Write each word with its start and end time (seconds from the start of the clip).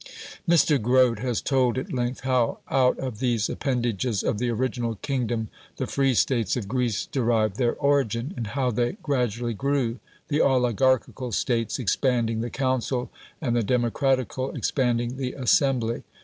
Mr. 0.49 0.81
Grote 0.81 1.19
has 1.19 1.43
told 1.43 1.77
at 1.77 1.93
length 1.93 2.21
how 2.21 2.57
out 2.71 2.97
of 2.97 3.19
these 3.19 3.51
appendages 3.51 4.23
of 4.23 4.39
the 4.39 4.49
original 4.49 4.95
kingdom 5.03 5.47
the 5.77 5.85
free 5.85 6.15
States 6.15 6.57
of 6.57 6.67
Greece 6.67 7.05
derived 7.05 7.57
their 7.57 7.75
origin, 7.75 8.33
and 8.35 8.47
how 8.47 8.71
they 8.71 8.93
gradually 9.03 9.53
grew 9.53 9.99
the 10.27 10.41
oligarchical 10.41 11.31
States 11.31 11.77
expanding 11.77 12.41
the 12.41 12.49
council, 12.49 13.11
and 13.39 13.55
the 13.55 13.61
democratical 13.61 14.49
expanding 14.55 15.17
the 15.17 15.33
assembly. 15.33 16.01